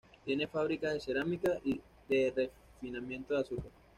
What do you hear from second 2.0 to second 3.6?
de refinamiento de